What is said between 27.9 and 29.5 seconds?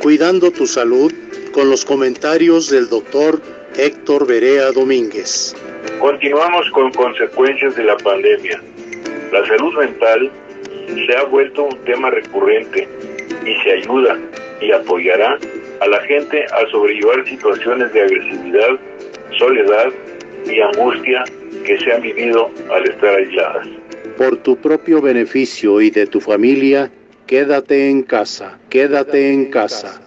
en casa, quédate en